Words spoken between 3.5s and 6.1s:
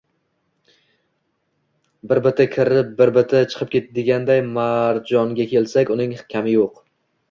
chiqib deganday… Marjong‘a kelsak,